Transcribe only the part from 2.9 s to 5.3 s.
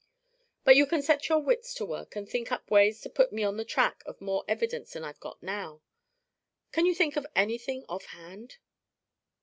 to put me on the track of more evidence than I've